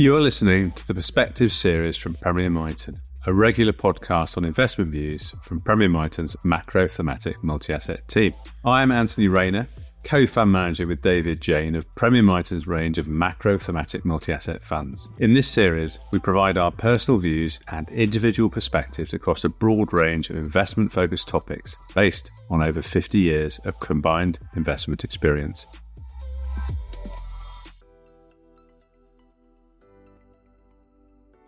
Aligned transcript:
You're 0.00 0.22
listening 0.22 0.70
to 0.70 0.86
the 0.86 0.94
Perspective 0.94 1.52
series 1.52 1.94
from 1.94 2.14
Premier 2.14 2.48
Miton, 2.48 2.98
a 3.26 3.34
regular 3.34 3.74
podcast 3.74 4.38
on 4.38 4.46
investment 4.46 4.90
views 4.90 5.34
from 5.42 5.60
Premier 5.60 5.90
Miton's 5.90 6.34
macro 6.42 6.88
thematic 6.88 7.44
multi 7.44 7.74
asset 7.74 8.08
team. 8.08 8.32
I 8.64 8.80
am 8.80 8.92
Anthony 8.92 9.28
Rayner, 9.28 9.68
co 10.02 10.26
fund 10.26 10.52
manager 10.52 10.86
with 10.86 11.02
David 11.02 11.42
Jane 11.42 11.74
of 11.74 11.94
Premier 11.96 12.22
Miton's 12.22 12.66
range 12.66 12.96
of 12.96 13.08
macro 13.08 13.58
thematic 13.58 14.06
multi 14.06 14.32
asset 14.32 14.64
funds. 14.64 15.10
In 15.18 15.34
this 15.34 15.48
series, 15.48 15.98
we 16.12 16.18
provide 16.18 16.56
our 16.56 16.70
personal 16.70 17.20
views 17.20 17.60
and 17.68 17.86
individual 17.90 18.48
perspectives 18.48 19.12
across 19.12 19.44
a 19.44 19.50
broad 19.50 19.92
range 19.92 20.30
of 20.30 20.36
investment 20.36 20.90
focused 20.90 21.28
topics 21.28 21.76
based 21.94 22.30
on 22.48 22.62
over 22.62 22.80
50 22.80 23.18
years 23.18 23.58
of 23.66 23.78
combined 23.80 24.38
investment 24.56 25.04
experience. 25.04 25.66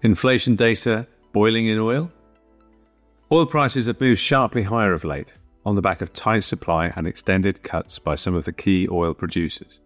Inflation 0.05 0.57
data 0.57 1.07
boiling 1.33 1.69
in 1.69 1.79
oil? 1.79 2.11
Oil 3.31 3.47
prices 3.47 3.87
have 3.87 4.01
moved 4.01 4.19
sharply 4.19 4.65
higher 4.65 4.93
of 4.93 5.05
late 5.05 5.37
on 5.65 5.77
the 5.77 5.81
back 5.81 6.03
of 6.03 6.13
tight 6.13 6.43
supply 6.43 6.93
and 6.97 7.07
extended 7.07 7.63
cuts 7.63 8.01
by 8.01 8.17
some 8.17 8.35
of 8.35 8.45
the 8.45 8.53
key 8.53 8.89
oil 8.91 9.15
producers. 9.15 9.79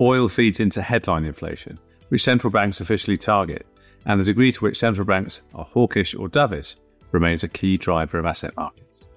Oil 0.00 0.28
feeds 0.28 0.60
into 0.60 0.80
headline 0.80 1.24
inflation, 1.24 1.80
which 2.10 2.22
central 2.22 2.52
banks 2.52 2.80
officially 2.80 3.16
target, 3.16 3.66
and 4.06 4.20
the 4.20 4.24
degree 4.24 4.52
to 4.52 4.60
which 4.60 4.78
central 4.78 5.04
banks 5.04 5.42
are 5.52 5.64
hawkish 5.64 6.14
or 6.14 6.28
dovish 6.28 6.76
remains 7.10 7.42
a 7.42 7.48
key 7.48 7.76
driver 7.76 8.20
of 8.20 8.26
asset 8.26 8.56
markets. 8.56 9.08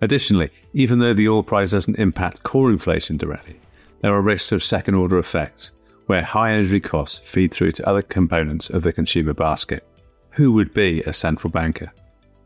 Additionally, 0.00 0.50
even 0.72 0.98
though 0.98 1.14
the 1.14 1.28
oil 1.28 1.44
price 1.44 1.70
doesn't 1.70 2.00
impact 2.00 2.42
core 2.42 2.68
inflation 2.68 3.16
directly, 3.16 3.60
there 4.00 4.12
are 4.12 4.22
risks 4.22 4.50
of 4.50 4.64
second 4.64 4.96
order 4.96 5.18
effects 5.18 5.70
where 6.10 6.22
high 6.22 6.50
energy 6.50 6.80
costs 6.80 7.20
feed 7.30 7.54
through 7.54 7.70
to 7.70 7.88
other 7.88 8.02
components 8.02 8.68
of 8.68 8.82
the 8.82 8.92
consumer 8.92 9.32
basket. 9.32 9.86
Who 10.30 10.52
would 10.54 10.74
be 10.74 11.02
a 11.02 11.12
central 11.12 11.52
banker? 11.52 11.92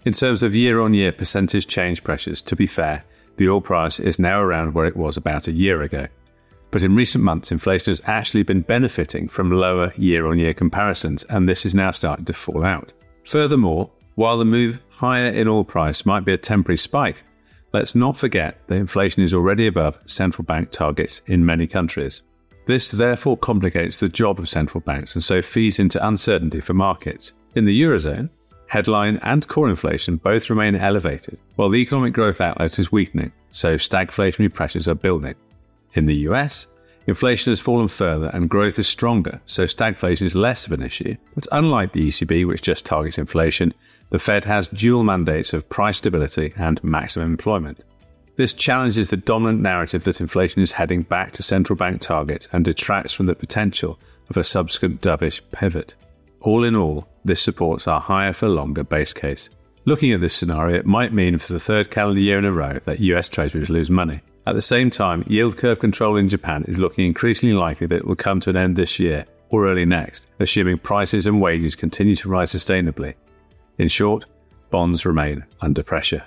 In 0.04 0.12
terms 0.12 0.42
of 0.42 0.54
year 0.54 0.82
on 0.82 0.92
year 0.92 1.12
percentage 1.12 1.66
change 1.66 2.04
pressures, 2.04 2.42
to 2.42 2.56
be 2.56 2.66
fair, 2.66 3.02
the 3.38 3.48
oil 3.48 3.62
price 3.62 3.98
is 4.00 4.18
now 4.18 4.38
around 4.38 4.74
where 4.74 4.84
it 4.84 4.98
was 4.98 5.16
about 5.16 5.48
a 5.48 5.52
year 5.52 5.80
ago. 5.80 6.06
But 6.72 6.82
in 6.82 6.94
recent 6.94 7.24
months, 7.24 7.52
inflation 7.52 7.90
has 7.90 8.02
actually 8.04 8.42
been 8.42 8.60
benefiting 8.60 9.28
from 9.28 9.50
lower 9.50 9.94
year 9.96 10.26
on 10.26 10.38
year 10.38 10.52
comparisons, 10.52 11.24
and 11.30 11.48
this 11.48 11.64
is 11.64 11.74
now 11.74 11.90
starting 11.90 12.26
to 12.26 12.34
fall 12.34 12.66
out. 12.66 12.92
Furthermore, 13.24 13.90
while 14.16 14.36
the 14.36 14.44
move 14.44 14.82
higher 14.90 15.32
in 15.32 15.48
oil 15.48 15.64
price 15.64 16.04
might 16.04 16.26
be 16.26 16.34
a 16.34 16.36
temporary 16.36 16.76
spike, 16.76 17.22
let's 17.72 17.94
not 17.94 18.18
forget 18.18 18.58
that 18.66 18.74
inflation 18.74 19.22
is 19.22 19.32
already 19.32 19.66
above 19.66 19.98
central 20.04 20.44
bank 20.44 20.70
targets 20.70 21.22
in 21.28 21.46
many 21.46 21.66
countries. 21.66 22.20
This 22.66 22.90
therefore 22.90 23.36
complicates 23.36 24.00
the 24.00 24.08
job 24.08 24.38
of 24.38 24.48
central 24.48 24.80
banks 24.80 25.14
and 25.14 25.22
so 25.22 25.42
feeds 25.42 25.78
into 25.78 26.06
uncertainty 26.06 26.60
for 26.60 26.72
markets. 26.72 27.34
In 27.56 27.66
the 27.66 27.82
Eurozone, 27.82 28.30
headline 28.68 29.18
and 29.18 29.46
core 29.46 29.68
inflation 29.68 30.16
both 30.16 30.48
remain 30.48 30.74
elevated, 30.74 31.38
while 31.56 31.68
the 31.68 31.80
economic 31.80 32.14
growth 32.14 32.40
outlook 32.40 32.78
is 32.78 32.90
weakening, 32.90 33.32
so 33.50 33.76
stagflationary 33.76 34.52
pressures 34.52 34.88
are 34.88 34.94
building. 34.94 35.34
In 35.92 36.06
the 36.06 36.16
US, 36.28 36.68
inflation 37.06 37.50
has 37.50 37.60
fallen 37.60 37.86
further 37.86 38.30
and 38.32 38.48
growth 38.48 38.78
is 38.78 38.88
stronger, 38.88 39.40
so 39.44 39.64
stagflation 39.64 40.22
is 40.22 40.34
less 40.34 40.66
of 40.66 40.72
an 40.72 40.82
issue. 40.82 41.14
But 41.34 41.46
unlike 41.52 41.92
the 41.92 42.08
ECB, 42.08 42.46
which 42.46 42.62
just 42.62 42.86
targets 42.86 43.18
inflation, 43.18 43.74
the 44.08 44.18
Fed 44.18 44.44
has 44.44 44.68
dual 44.68 45.04
mandates 45.04 45.52
of 45.52 45.68
price 45.68 45.98
stability 45.98 46.54
and 46.56 46.82
maximum 46.82 47.30
employment. 47.30 47.84
This 48.36 48.52
challenges 48.52 49.10
the 49.10 49.16
dominant 49.16 49.60
narrative 49.60 50.02
that 50.04 50.20
inflation 50.20 50.60
is 50.60 50.72
heading 50.72 51.02
back 51.02 51.32
to 51.32 51.42
central 51.42 51.76
bank 51.76 52.00
target 52.00 52.48
and 52.52 52.64
detracts 52.64 53.12
from 53.12 53.26
the 53.26 53.34
potential 53.34 53.98
of 54.28 54.36
a 54.36 54.42
subsequent 54.42 55.00
dovish 55.00 55.40
pivot. 55.52 55.94
All 56.40 56.64
in 56.64 56.74
all, 56.74 57.06
this 57.24 57.40
supports 57.40 57.86
our 57.86 58.00
higher 58.00 58.32
for 58.32 58.48
longer 58.48 58.82
base 58.82 59.12
case. 59.12 59.50
Looking 59.84 60.12
at 60.12 60.20
this 60.20 60.34
scenario, 60.34 60.76
it 60.76 60.86
might 60.86 61.12
mean 61.12 61.38
for 61.38 61.52
the 61.52 61.60
third 61.60 61.90
calendar 61.90 62.20
year 62.20 62.38
in 62.38 62.44
a 62.44 62.52
row 62.52 62.80
that 62.84 63.00
US 63.00 63.28
Treasuries 63.28 63.70
lose 63.70 63.90
money. 63.90 64.20
At 64.46 64.54
the 64.54 64.62
same 64.62 64.90
time, 64.90 65.24
yield 65.28 65.56
curve 65.56 65.78
control 65.78 66.16
in 66.16 66.28
Japan 66.28 66.64
is 66.66 66.78
looking 66.78 67.06
increasingly 67.06 67.54
likely 67.54 67.86
that 67.86 67.98
it 67.98 68.06
will 68.06 68.16
come 68.16 68.40
to 68.40 68.50
an 68.50 68.56
end 68.56 68.76
this 68.76 68.98
year 68.98 69.26
or 69.50 69.68
early 69.68 69.84
next, 69.84 70.28
assuming 70.40 70.78
prices 70.78 71.26
and 71.26 71.40
wages 71.40 71.76
continue 71.76 72.16
to 72.16 72.28
rise 72.28 72.52
sustainably. 72.52 73.14
In 73.78 73.88
short, 73.88 74.26
bonds 74.70 75.06
remain 75.06 75.44
under 75.60 75.82
pressure. 75.82 76.24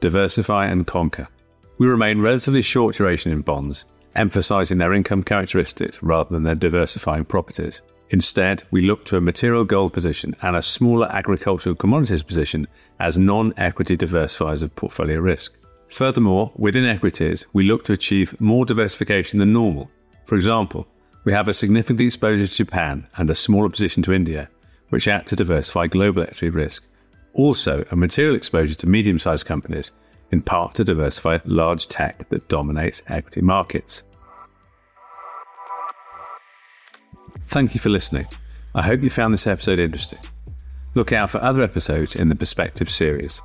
Diversify 0.00 0.66
and 0.66 0.86
conquer. 0.86 1.28
We 1.78 1.86
remain 1.86 2.20
relatively 2.20 2.62
short 2.62 2.96
duration 2.96 3.30
in 3.30 3.42
bonds, 3.42 3.84
emphasising 4.16 4.78
their 4.78 4.92
income 4.92 5.22
characteristics 5.22 6.02
rather 6.02 6.30
than 6.30 6.42
their 6.42 6.56
diversifying 6.56 7.24
properties. 7.24 7.82
Instead, 8.10 8.64
we 8.72 8.82
look 8.82 9.04
to 9.04 9.16
a 9.16 9.20
material 9.20 9.64
gold 9.64 9.92
position 9.92 10.34
and 10.42 10.56
a 10.56 10.62
smaller 10.62 11.06
agricultural 11.12 11.76
commodities 11.76 12.22
position 12.22 12.66
as 12.98 13.16
non 13.16 13.54
equity 13.56 13.96
diversifiers 13.96 14.62
of 14.62 14.74
portfolio 14.74 15.20
risk. 15.20 15.56
Furthermore, 15.90 16.50
within 16.56 16.84
equities, 16.84 17.46
we 17.52 17.64
look 17.64 17.84
to 17.84 17.92
achieve 17.92 18.38
more 18.40 18.64
diversification 18.64 19.38
than 19.38 19.52
normal. 19.52 19.88
For 20.24 20.34
example, 20.34 20.88
we 21.24 21.32
have 21.32 21.46
a 21.46 21.54
significant 21.54 22.00
exposure 22.00 22.46
to 22.46 22.54
Japan 22.54 23.06
and 23.16 23.30
a 23.30 23.34
smaller 23.34 23.68
position 23.68 24.02
to 24.02 24.12
India, 24.12 24.48
which 24.88 25.06
act 25.06 25.28
to 25.28 25.36
diversify 25.36 25.86
global 25.86 26.22
equity 26.22 26.50
risk. 26.50 26.86
Also, 27.34 27.84
a 27.90 27.96
material 27.96 28.34
exposure 28.34 28.74
to 28.74 28.86
medium 28.88 29.18
sized 29.18 29.46
companies, 29.46 29.92
in 30.30 30.42
part 30.42 30.74
to 30.74 30.84
diversify 30.84 31.38
large 31.44 31.88
tech 31.88 32.28
that 32.28 32.48
dominates 32.48 33.02
equity 33.08 33.40
markets. 33.40 34.02
Thank 37.46 37.74
you 37.74 37.80
for 37.80 37.88
listening. 37.88 38.26
I 38.74 38.82
hope 38.82 39.02
you 39.02 39.10
found 39.10 39.32
this 39.32 39.46
episode 39.46 39.78
interesting. 39.78 40.18
Look 40.94 41.12
out 41.12 41.30
for 41.30 41.42
other 41.42 41.62
episodes 41.62 42.14
in 42.14 42.28
the 42.28 42.36
Perspective 42.36 42.90
series. 42.90 43.40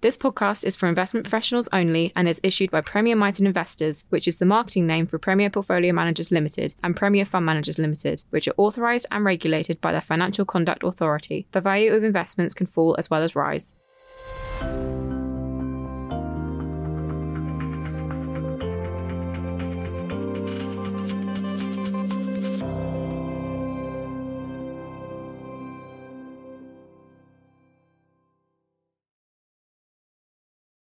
This 0.00 0.18
podcast 0.18 0.66
is 0.66 0.76
for 0.76 0.86
investment 0.86 1.24
professionals 1.24 1.68
only 1.72 2.12
and 2.14 2.28
is 2.28 2.38
issued 2.42 2.70
by 2.70 2.82
Premier 2.82 3.16
Miton 3.16 3.46
Investors, 3.46 4.04
which 4.10 4.28
is 4.28 4.36
the 4.36 4.44
marketing 4.44 4.86
name 4.86 5.06
for 5.06 5.18
Premier 5.18 5.48
Portfolio 5.48 5.94
Managers 5.94 6.30
Limited 6.30 6.74
and 6.82 6.94
Premier 6.94 7.24
Fund 7.24 7.46
Managers 7.46 7.78
Limited, 7.78 8.22
which 8.28 8.46
are 8.46 8.54
authorised 8.58 9.06
and 9.10 9.24
regulated 9.24 9.80
by 9.80 9.92
the 9.92 10.02
Financial 10.02 10.44
Conduct 10.44 10.82
Authority. 10.82 11.46
The 11.52 11.62
value 11.62 11.92
of 11.94 12.04
investments 12.04 12.52
can 12.52 12.66
fall 12.66 12.94
as 12.98 13.08
well 13.08 13.22
as 13.22 13.34
rise. 13.34 13.74
Thank 14.64 14.76
you. 14.76 14.93